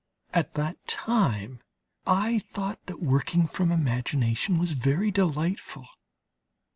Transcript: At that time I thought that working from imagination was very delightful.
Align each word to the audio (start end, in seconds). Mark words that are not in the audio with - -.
At 0.33 0.55
that 0.55 0.77
time 0.87 1.59
I 2.07 2.39
thought 2.39 2.83
that 2.87 3.03
working 3.03 3.45
from 3.47 3.71
imagination 3.71 4.57
was 4.57 4.71
very 4.71 5.11
delightful. 5.11 5.85